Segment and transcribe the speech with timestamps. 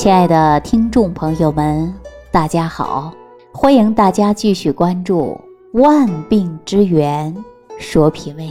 [0.00, 1.94] 亲爱的听众朋友们，
[2.30, 3.12] 大家好！
[3.52, 5.38] 欢迎大家继续关注
[5.78, 7.36] 《万病之源
[7.78, 8.44] 说脾胃》。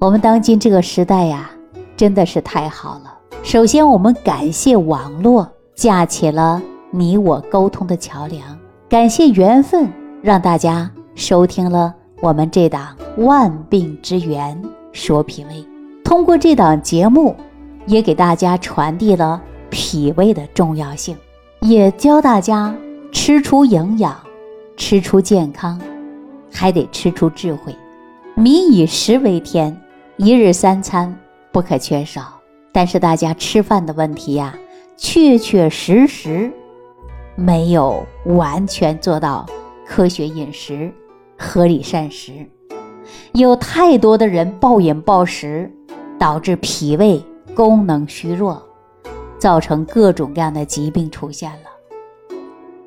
[0.00, 1.48] 我们当今这个时代呀，
[1.96, 3.16] 真的是太好了。
[3.44, 6.60] 首先，我们感谢网络架起了
[6.90, 9.88] 你我沟通的桥梁，感谢缘分
[10.20, 14.60] 让大家收听了我们这档《万病之源
[14.90, 15.54] 说脾胃》。
[16.02, 17.36] 通过这档节目，
[17.86, 19.40] 也给大家传递了。
[19.70, 21.16] 脾胃的重要性，
[21.60, 22.74] 也教大家
[23.12, 24.14] 吃出营养，
[24.76, 25.80] 吃出健康，
[26.52, 27.74] 还得吃出智慧。
[28.34, 29.76] 民以食为天，
[30.16, 31.16] 一日三餐
[31.52, 32.38] 不可缺少。
[32.72, 34.54] 但是大家吃饭的问题呀，
[34.96, 36.52] 确确实实
[37.34, 39.44] 没有完全做到
[39.84, 40.92] 科学饮食、
[41.36, 42.32] 合理膳食。
[43.32, 45.68] 有太多的人暴饮暴食，
[46.16, 47.20] 导致脾胃
[47.54, 48.62] 功能虚弱。
[49.40, 52.36] 造成各种各样的疾病出现了，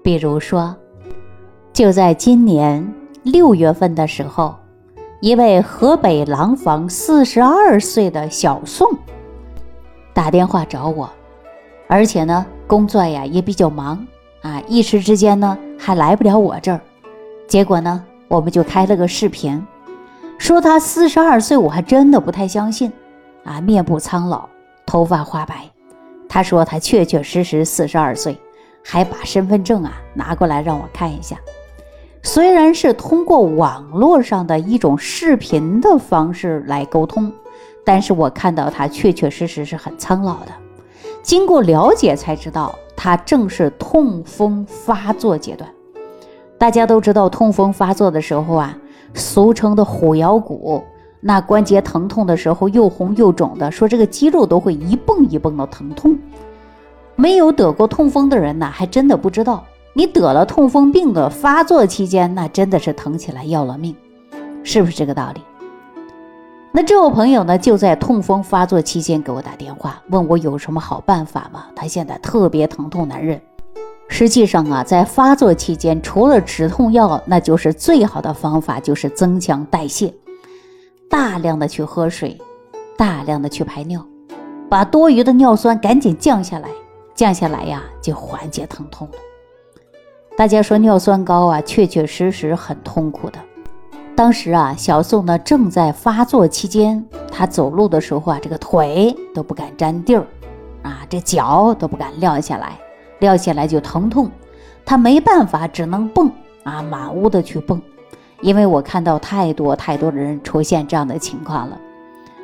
[0.00, 0.74] 比如说，
[1.72, 2.94] 就在今年
[3.24, 4.54] 六月份的时候，
[5.20, 8.88] 一位河北廊坊四十二岁的小宋
[10.14, 11.10] 打电话找我，
[11.88, 14.06] 而且呢，工作呀也比较忙
[14.42, 16.80] 啊，一时之间呢还来不了我这儿。
[17.48, 19.66] 结果呢，我们就开了个视频，
[20.38, 22.92] 说他四十二岁，我还真的不太相信
[23.42, 24.48] 啊，面部苍老，
[24.86, 25.68] 头发花白。
[26.28, 28.36] 他说他确确实实四十二岁，
[28.82, 31.36] 还把身份证啊拿过来让我看一下。
[32.22, 37.32] 虽然是通过网络上的一种视频的方式来沟通，
[37.84, 40.52] 但是我看到他确确实实是很苍老的。
[41.22, 45.70] 经过了解才知道，他正是痛风发作阶段。
[46.58, 48.76] 大家都知道，痛风发作的时候啊，
[49.14, 50.82] 俗称的虎咬骨。
[51.20, 56.16] 那关节疼痛的时候又红又肿的，说这个肌肉都会一蹦一蹦的疼痛。
[57.16, 59.64] 没有得过痛风的人呢，还真的不知道。
[59.94, 63.96] 你得了痛风病的发作期间，那真的是疼起来要了命，
[64.62, 65.40] 是不是这个道理？
[66.70, 71.64] 那这位朋友呢，就在痛风发作期间给我打电话，问我有什么好办法吗？
[71.74, 73.40] 他现在特别疼痛难忍。
[74.08, 80.12] 实际上啊，在发作期间，除了止痛药，那就是最好的方法，就是增强代谢。
[81.16, 82.36] 大量的去喝水，
[82.94, 84.04] 大量的去排尿，
[84.68, 86.68] 把多余的尿酸赶紧降下来，
[87.14, 89.14] 降下来呀，就缓解疼痛了。
[90.36, 93.38] 大家说尿酸高啊，确确实实很痛苦的。
[94.14, 97.02] 当时啊，小宋呢正在发作期间，
[97.32, 100.26] 他走路的时候啊，这个腿都不敢沾地儿，
[100.82, 102.78] 啊，这脚都不敢撂下来，
[103.20, 104.30] 撂下来就疼痛，
[104.84, 106.30] 他没办法，只能蹦
[106.62, 107.80] 啊，满屋的去蹦。
[108.40, 111.78] 因为我看到太多太多的人出现这样的情况了，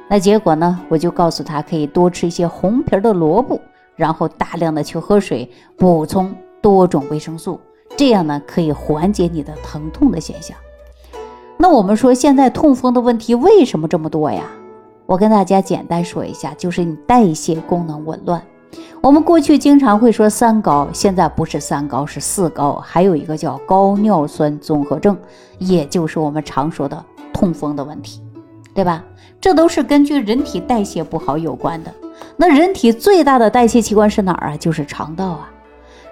[0.09, 0.81] 那结果呢？
[0.89, 3.61] 我就告诉他可以多吃一些红皮的萝卜，
[3.95, 7.61] 然后大量的去喝水，补充多种维生素，
[7.97, 10.57] 这样呢可以缓解你的疼痛的现象。
[11.59, 14.45] 那我们说现在痛风的问题为什么这么多呀？
[15.07, 18.43] 我跟大家简单说一下，就是你代谢功能紊乱。
[19.01, 25.17] 我们过去经常会说三高，现在不是三高，是四高，还有一个叫高尿酸综合症，
[25.59, 28.23] 也就是我们常说的痛风的问题，
[28.73, 29.05] 对吧？
[29.41, 31.93] 这都是根据人体代谢不好有关的。
[32.37, 34.57] 那人体最大的代谢器官是哪儿啊？
[34.57, 35.51] 就是肠道啊。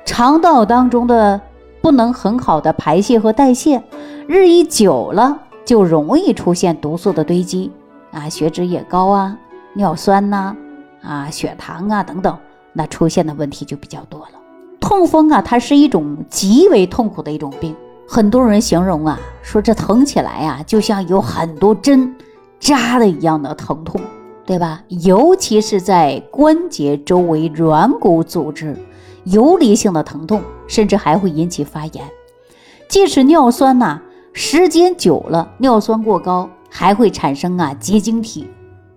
[0.04, 1.41] 肠道当中的
[1.81, 3.81] 不能很好的排泄和代谢，
[4.27, 7.71] 日益久了就容易出现毒素的堆积
[8.10, 9.38] 啊，血脂也高啊，
[9.75, 10.56] 尿酸呐，
[11.03, 12.37] 啊，血糖啊等等。
[12.73, 14.33] 那出现的问题就比较多了。
[14.81, 17.75] 痛风啊，它是一种极为痛苦的一种病。
[18.09, 22.15] 很多人形容啊，说这疼起来呀，就像有很多针
[22.59, 24.01] 扎的一样的疼痛，
[24.45, 24.83] 对吧？
[24.89, 28.77] 尤其是在关节周围软骨组织，
[29.25, 32.05] 游离性的疼痛，甚至还会引起发炎。
[32.89, 34.01] 即使尿酸呐，
[34.33, 38.49] 时间久了，尿酸过高，还会产生啊结晶体，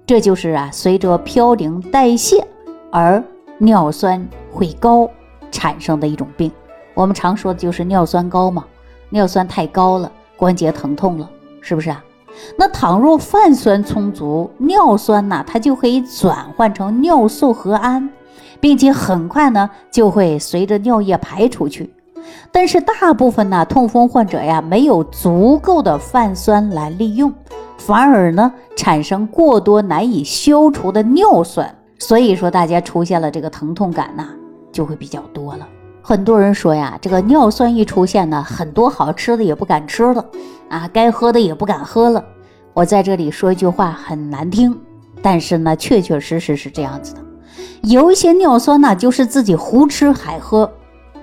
[0.07, 2.47] 这就是啊随着嘌呤代谢
[2.89, 3.23] 而。
[3.59, 5.09] 尿酸会高
[5.51, 6.51] 产生的一种病，
[6.93, 8.65] 我们常说的就是尿酸高嘛，
[9.09, 11.29] 尿酸太高了，关节疼痛了，
[11.61, 12.03] 是不是啊？
[12.57, 18.09] 那倘若泛酸充足，尿酸呢，它就可以转换成尿素和氨，
[18.59, 21.93] 并且很快呢就会随着尿液排出去。
[22.51, 27.31] 但是大部分呢痛风患者呀，没有足够的泛酸来利用，
[27.77, 31.75] 反而呢产生过多难以消除的尿酸。
[32.03, 34.27] 所以说，大家出现了这个疼痛感呢，
[34.73, 35.65] 就会比较多了。
[36.01, 40.25] 很多人说呀，这个尿酸一出现呢，很多好吃的也不敢吃了，
[40.67, 42.21] 啊，该喝的也不敢喝了。
[42.73, 44.77] 我在这里说一句话很难听，
[45.21, 47.21] 但是呢，确确实实是这样子的。
[47.83, 50.69] 有一些尿酸呢，就是自己胡吃海喝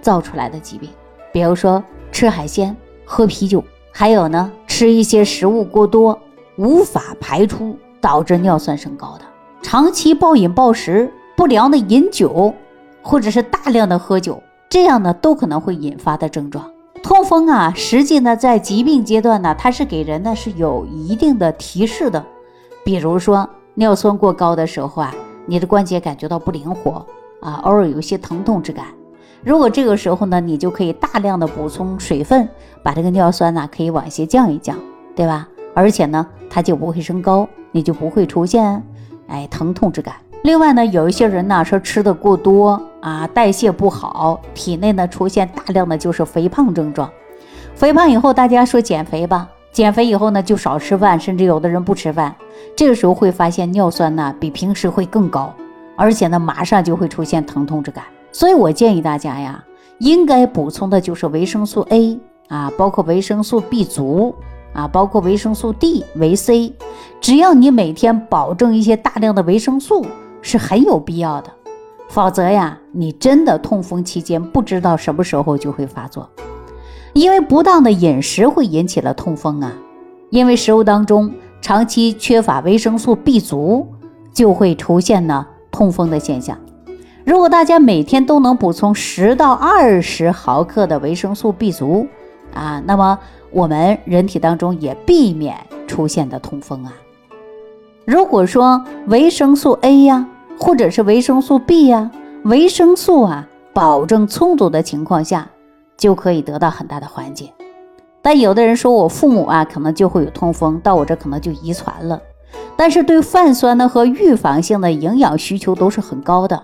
[0.00, 0.88] 造出来的疾病，
[1.30, 2.74] 比如说吃海鲜、
[3.04, 3.62] 喝啤酒，
[3.92, 6.18] 还有呢吃一些食物过多
[6.56, 9.24] 无法排出，导致尿酸升高的，
[9.62, 12.54] 长期暴饮暴食、不良的饮酒，
[13.02, 16.70] 或者是大量的喝酒，这样呢都可能会引发的症状。
[17.02, 22.24] 痛风啊，实际呢在疾病阶段呢，它是给人呢是有一定的提示的，
[22.84, 25.14] 比如说尿酸过高的时候啊。
[25.46, 27.04] 你的关节感觉到不灵活
[27.40, 28.84] 啊，偶尔有一些疼痛之感。
[29.42, 32.48] 如果这个时候呢，你就可以大量的补充水分，
[32.84, 34.78] 把这个尿酸呢可以往下降一降，
[35.16, 35.48] 对吧？
[35.74, 38.80] 而且呢，它就不会升高，你就不会出现
[39.30, 40.14] 哎疼痛之感。
[40.42, 47.10] 另外呢，有一些人呢说吃的过多啊，代谢不好，体内呢出现大量的就是肥胖症状。
[47.74, 49.48] 肥胖以后，大家说减肥吧。
[49.72, 52.34] 减肥以后呢，就少吃饭，甚至有的人不吃饭。
[52.74, 55.54] 这个时候会发现尿酸呢比平时会更高，
[55.94, 58.04] 而且呢马上就会出现疼痛之感。
[58.32, 59.62] 所以我建议大家呀，
[59.98, 62.18] 应该补充的就是维生素 A
[62.48, 64.34] 啊，包括维生素 B 族
[64.72, 66.72] 啊，包括维生素 D、维 C。
[67.20, 70.06] 只要你每天保证一些大量的维生素，
[70.40, 71.50] 是很有必要的。
[72.08, 76.28] 否则呀，你真的痛风期间不知道什么时候就会发作。
[77.12, 79.72] 因为不当的饮食会引起了痛风啊，
[80.30, 83.86] 因为食物当中长期缺乏维生素 B 族，
[84.32, 86.58] 就会出现呢痛风的现象。
[87.24, 92.06] 如果大家每天都能补充十到二十毫克的维生素 B 族
[92.54, 93.18] 啊，那么
[93.50, 95.56] 我们人体当中也避免
[95.86, 96.92] 出现的痛风啊。
[98.04, 100.26] 如果说维生素 A 呀，
[100.58, 102.10] 或者是维生素 B 呀，
[102.44, 105.48] 维生素啊保证充足的情况下。
[105.96, 107.52] 就可以得到很大的缓解，
[108.22, 112.18] 但有的人说我父母啊可能就会有痛风，到我这可能就遗传了。
[112.74, 116.62] 但是对泛酸呢和预防性的营养需求都是很高的。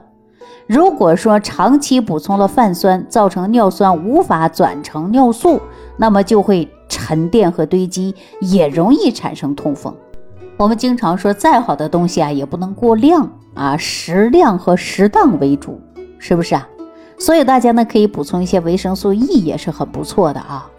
[0.67, 5.61] 如果说长期补充了泛酸，造成尿酸无法转成尿素，
[5.97, 9.95] 那么就会沉淀和堆积，也容易产生痛风。
[10.57, 15.81] 我们经常说，再好的东西啊也不能过量啊，适量和适当为主，
[16.19, 16.69] 是不是啊？
[17.19, 20.71] 所以大家呢可以补充一些维生素 E 也是很不错的啊。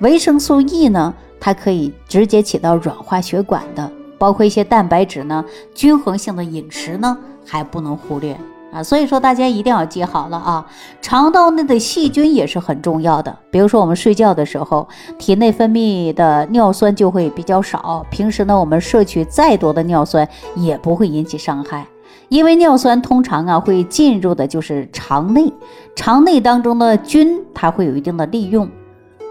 [0.00, 5.44] 维生素 E 呢，它可以直接起到软化血管的，包括一些蛋白质呢，
[5.74, 8.38] 均衡性的饮食呢还不能忽略
[8.82, 10.66] 所以说大家一定要记好了啊，
[11.00, 13.36] 肠道内的细菌也是很重要的。
[13.50, 14.88] 比如说我们睡觉的时候，
[15.18, 21.86] 体内分泌的尿酸就会比较少，平时呢我们摄取再多的尿酸也不会引起伤害。
[22.28, 25.52] 因为尿酸通常啊会进入的就是肠内，
[25.94, 28.68] 肠内当中的菌它会有一定的利用，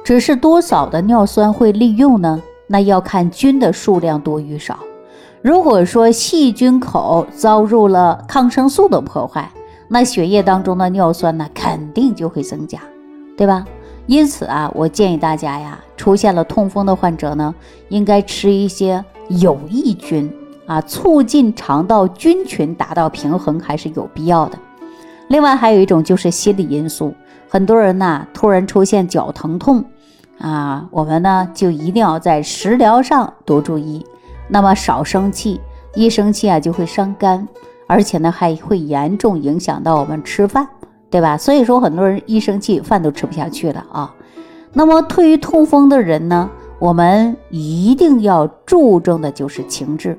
[0.03, 2.41] 只是多少的尿酸会利用呢？
[2.67, 4.79] 那要看菌的数量多与少。
[5.45, 9.47] 如果说细菌口遭入了抗生素的破坏，
[9.87, 12.79] 那血液当中的尿酸呢肯定就会增加，
[13.37, 13.63] 对吧？
[14.07, 17.53] 因此啊，我建议大家呀，出现了痛风的患者呢，
[17.89, 20.33] 应该吃一些有益菌。
[20.65, 24.57] 啊，促进肠道菌群达到平衡还是有必要的。
[25.27, 27.13] 另外还有一种就是心理因素，
[27.47, 29.85] 很多人呢突然出现脚疼痛，
[30.39, 34.03] 啊，我们呢就一定要在食疗上多注意。
[34.47, 35.59] 那么少生气，
[35.93, 37.47] 一生气啊就会伤肝，
[37.87, 40.67] 而且呢还会严重影响到我们吃饭，
[41.09, 41.37] 对吧？
[41.37, 44.13] 所以说很多人一生气饭都吃不下去了啊。
[44.73, 46.49] 那么对于痛风的人呢，
[46.79, 50.17] 我们一定要注重的就是情志。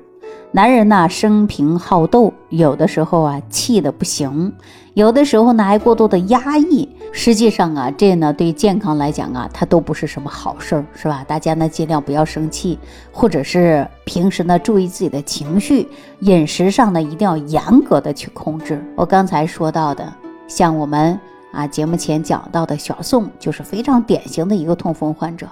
[0.52, 4.50] 男人呐，生平好斗，有的时候啊气的不行，
[4.94, 6.88] 有的时候呢还过度的压抑。
[7.12, 11.24] 实际上啊，这呢对健康来讲啊，它都不是什么好事儿，是吧？
[11.28, 12.78] 大家呢尽量不要生气，
[13.12, 15.86] 或者是平时呢注意自己的情绪，
[16.20, 18.82] 饮食上呢一定要严格的去控制。
[18.94, 20.10] 我刚才说到的，
[20.48, 21.18] 像我们
[21.52, 25.46] 啊节目前讲到的小宋，就是非常典型的一个痛风患者。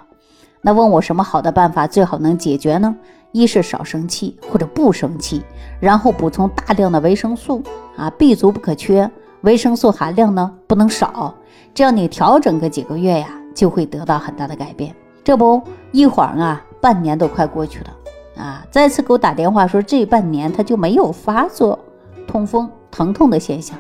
[0.67, 2.97] 那问我什么好的办法最好能解决呢？
[3.33, 5.43] 一是少生气或者不生气，
[5.79, 7.63] 然后补充大量的维生素
[7.99, 9.11] 啊，B 族不可缺，
[9.43, 11.35] 维生素含量呢不能少。
[11.75, 14.95] 这样你调整个几个月呀，就会得到很大的改变。
[15.23, 15.61] 这不
[15.93, 21.79] 一会儿啊，半年都快过去了啊，再次给我打电话说这半年他就没有发作
[22.27, 23.79] 痛风疼痛的现象。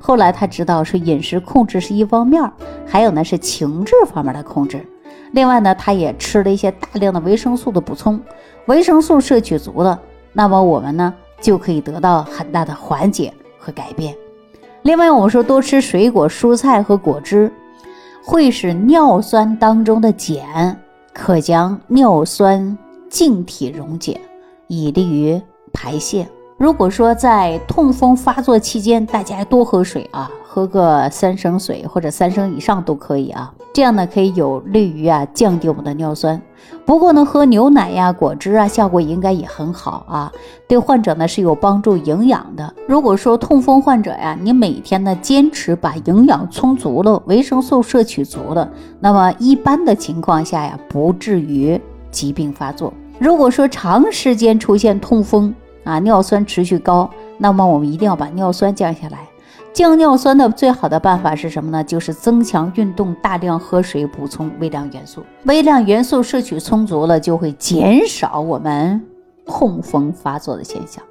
[0.00, 2.42] 后来他知道是饮食控制是一方面，
[2.84, 4.84] 还有呢是情志方面的控制。
[5.34, 8.20] 另外呢，他也吃了一些大量的维生素的补充，
[8.66, 10.00] 维生素摄取足了，
[10.32, 14.14] 那么我们呢就可以得到很大的缓解和改变。
[14.82, 17.52] 另外，我们说多吃水果、蔬菜和果汁，
[18.24, 20.78] 会使尿酸当中的碱
[21.12, 22.78] 可将尿酸
[23.10, 24.20] 净体溶解，
[24.68, 26.24] 以利于排泄
[26.56, 33.52] 如果说在痛风发作期间，大家多喝水啊，喝个三升水或者三升以上都可以啊。
[33.74, 36.40] 这样呢，可以有利于啊降低我们的尿酸。
[36.86, 40.32] 不过呢，喝牛奶呀、果汁啊，效果应该也很好啊，
[40.68, 42.72] 对患者呢是有帮助营养的。
[42.86, 51.78] 如果说痛风患者呀，你每天呢坚持把营养充足了，维生素摄取足了，那么一般的情况下呀，不至于
[52.12, 52.92] 疾病发作。
[53.18, 55.52] 如果说长时间出现痛风
[55.82, 59.18] 啊，尿酸持续高，那么我们一定要把尿酸降下来。
[59.74, 61.82] 降尿酸的最好的办法是什么呢？
[61.82, 65.24] 就是增强运动，大量喝水，补充微量元素。
[65.46, 69.04] 微量元素摄取充足了，就会减少我们
[69.44, 71.02] 痛风发作的现象。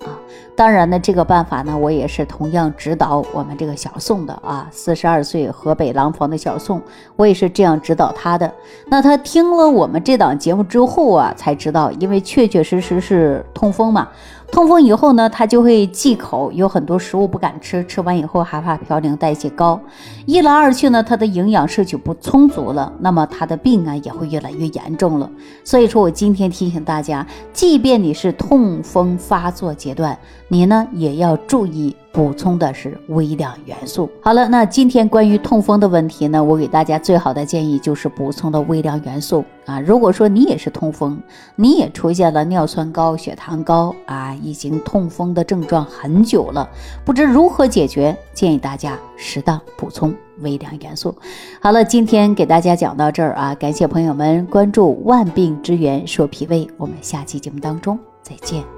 [0.00, 0.16] 啊，
[0.56, 6.80] 当然呢，这个办法呢，我也是同样指导我们这个小宋的啊，四十二岁河北廊坊的小宋，
[7.16, 8.50] 我也是这样指导他的。
[8.88, 14.08] 那他听了我们这档节目之后啊，才知道，因为确确实实是痛风嘛。
[14.50, 19.78] 痛风以后呢，他就会忌口，有很多食物不敢吃，吃完以后还怕嘌呤代谢高。
[20.24, 25.30] 一来二去呢，他的营养摄取不充足了，那么他的病啊也会越来越严重了。
[25.62, 30.16] 所以说我今天提醒大家，即便你是痛风发作阶段，
[30.48, 31.94] 你呢也要注意。
[32.16, 34.08] 补充的是微量元素。
[34.22, 39.78] 好了，那今天关于痛风的问题呢，我给大家最好的建议就是补充的微量元素啊。
[39.80, 41.20] 如果说你也是痛风，
[41.56, 46.66] 你也出现了尿酸高、血糖高啊，已经痛风的症状很久了，
[47.04, 51.14] 不知如何解决，建议大家适当补充微量元素。
[51.60, 58.75] 好了，今天给大家讲到这儿啊，感谢朋友们关注万病之源说脾胃，我们下期节目当中再见。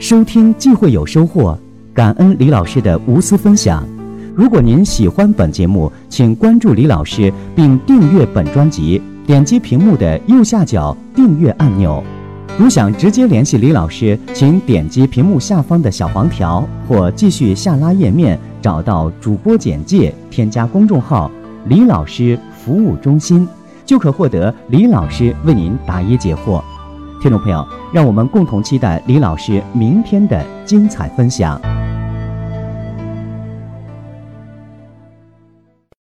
[0.00, 1.56] 收听既会有收获，
[1.92, 3.86] 感恩李老师的无私分享。
[4.34, 12.02] 如果您喜欢本节目，请关注李老师并订阅本专辑，点击屏幕的右下角订阅按钮。
[12.58, 21.30] 如想直接联系李老师，请点击屏幕下方的小黄条，或继续下拉页面找到主播简介，添加公众号
[21.68, 23.46] “李老师服务中心”，
[23.84, 26.62] 就可获得李老师为您答疑解惑。
[27.20, 31.60] 听众朋友，让我们共同期待李老师明天的精彩分享。